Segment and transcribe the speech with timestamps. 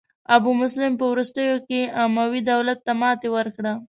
[0.35, 3.73] ابو مسلم په وروستیو کې اموي دولت ته ماتې ورکړه.